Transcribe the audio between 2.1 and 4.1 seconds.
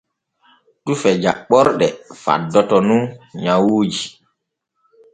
faddoto nun nyawuuji.